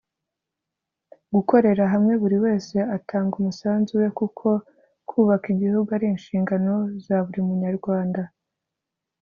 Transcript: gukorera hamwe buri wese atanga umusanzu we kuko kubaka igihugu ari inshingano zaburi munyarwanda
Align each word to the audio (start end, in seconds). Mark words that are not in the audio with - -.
gukorera 1.35 1.83
hamwe 1.93 2.13
buri 2.21 2.37
wese 2.45 2.77
atanga 2.97 3.33
umusanzu 3.41 3.91
we 4.01 4.07
kuko 4.19 4.47
kubaka 5.09 5.45
igihugu 5.53 5.89
ari 5.97 6.05
inshingano 6.13 6.73
zaburi 7.05 7.41
munyarwanda 7.47 8.21